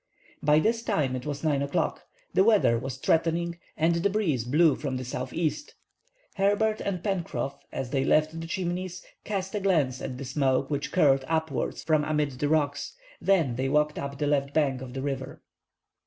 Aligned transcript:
By 0.41 0.57
this 0.57 0.81
time 0.81 1.15
it 1.15 1.27
was 1.27 1.43
9 1.43 1.61
o'clock. 1.61 2.05
The 2.33 2.43
weather 2.43 2.79
was 2.79 2.97
threatening 2.97 3.59
and 3.77 3.93
the 3.97 4.09
breeze 4.09 4.45
blew 4.45 4.73
from 4.75 4.97
the 4.97 5.05
southeast. 5.05 5.75
Herbert 6.37 6.81
and 6.83 7.03
Pencroff, 7.03 7.59
as 7.71 7.91
they 7.91 8.03
left 8.03 8.41
the 8.41 8.47
Chimneys, 8.47 9.05
cast 9.23 9.53
a 9.53 9.59
glance 9.59 10.01
at 10.01 10.17
the 10.17 10.25
smoke 10.25 10.71
which 10.71 10.91
curled 10.91 11.23
upwards 11.27 11.83
from 11.83 12.03
amid 12.03 12.31
the 12.31 12.49
rocks; 12.49 12.95
then 13.21 13.57
they 13.57 13.69
walked 13.69 13.99
up 13.99 14.17
the 14.17 14.25
left 14.25 14.55
bank 14.55 14.81
of 14.81 14.95
the 14.95 15.03
river. 15.03 15.43